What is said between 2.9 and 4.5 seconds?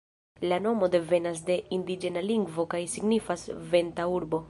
signifas ""venta urbo"".